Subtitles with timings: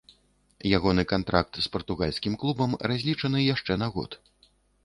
[0.77, 4.11] Ягоны кантракт з партугальскім клубам разлічаны яшчэ на год.